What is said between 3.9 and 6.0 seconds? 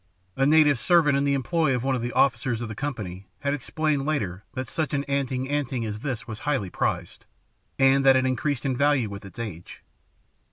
later that such an "anting anting" as